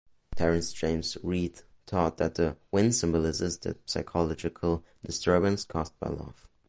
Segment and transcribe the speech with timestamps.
[0.35, 6.49] Terence James Reed thought that the wind symbolises the psychological disturbance caused by love.